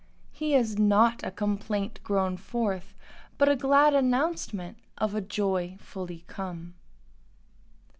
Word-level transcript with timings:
His 0.31 0.71
is 0.71 0.79
not 0.79 1.21
a 1.21 1.29
complaint 1.29 1.99
groaned 2.03 2.39
forth, 2.39 2.95
but 3.37 3.47
a 3.47 3.55
glad 3.55 3.93
announcement 3.93 4.79
of 4.97 5.27
joy 5.27 5.77
fully 5.79 6.23
come. 6.25 6.73